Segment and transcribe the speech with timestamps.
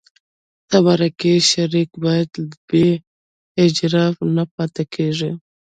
[0.69, 2.31] د مرکه شریک باید
[2.67, 2.87] بې
[3.63, 4.03] اجره
[4.35, 5.31] نه پاتې کېږي.